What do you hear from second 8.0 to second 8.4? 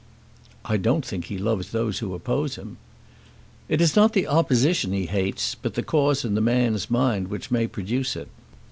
it.